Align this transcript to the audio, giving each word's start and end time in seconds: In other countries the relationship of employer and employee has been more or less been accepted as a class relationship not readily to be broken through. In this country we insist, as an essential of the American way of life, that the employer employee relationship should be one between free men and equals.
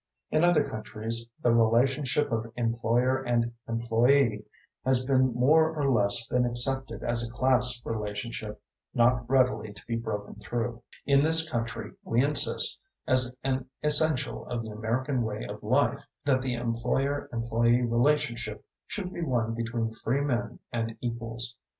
In 0.31 0.43
other 0.43 0.63
countries 0.67 1.27
the 1.43 1.53
relationship 1.53 2.31
of 2.31 2.51
employer 2.57 3.21
and 3.21 3.51
employee 3.69 4.43
has 4.83 5.05
been 5.05 5.31
more 5.31 5.79
or 5.79 5.91
less 5.91 6.25
been 6.25 6.43
accepted 6.43 7.03
as 7.03 7.21
a 7.23 7.31
class 7.31 7.79
relationship 7.85 8.59
not 8.95 9.29
readily 9.29 9.73
to 9.73 9.85
be 9.85 9.95
broken 9.95 10.33
through. 10.37 10.81
In 11.05 11.21
this 11.21 11.47
country 11.47 11.91
we 12.03 12.23
insist, 12.23 12.81
as 13.05 13.37
an 13.43 13.69
essential 13.83 14.47
of 14.47 14.63
the 14.63 14.71
American 14.71 15.21
way 15.21 15.45
of 15.45 15.61
life, 15.61 16.01
that 16.25 16.41
the 16.41 16.55
employer 16.55 17.29
employee 17.31 17.83
relationship 17.83 18.65
should 18.87 19.13
be 19.13 19.21
one 19.21 19.53
between 19.53 19.91
free 19.93 20.21
men 20.21 20.57
and 20.73 20.97
equals. 21.01 21.57